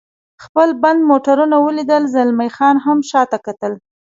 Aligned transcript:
خپل 0.43 0.69
بند 0.83 0.99
موټرونه 1.09 1.55
ولیدل، 1.65 2.03
زلمی 2.15 2.49
خان 2.55 2.75
هم 2.85 2.97
شاته 3.09 3.37
کتل. 3.45 3.73